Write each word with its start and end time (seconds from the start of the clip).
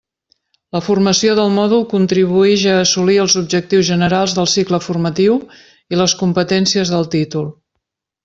La 0.75 0.79
formació 0.85 1.33
del 1.39 1.51
mòdul 1.57 1.83
contribuïx 1.91 2.63
a 2.71 2.77
assolir 2.85 3.19
els 3.25 3.35
objectius 3.43 3.85
generals 3.91 4.33
del 4.39 4.49
cicle 4.55 4.81
formatiu 4.87 5.37
i 5.95 6.01
les 6.01 6.17
competències 6.23 6.95
del 6.97 7.09
títol. 7.19 7.49